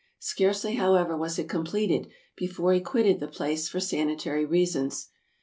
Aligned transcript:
Scarcely, 0.17 0.77
however, 0.77 1.15
was 1.15 1.37
it 1.37 1.47
completed 1.47 2.07
before 2.35 2.73
he 2.73 2.79
quitted 2.81 3.19
the 3.19 3.27
place 3.27 3.69
for 3.69 3.79
sanitary 3.79 4.45
reasons. 4.45 5.09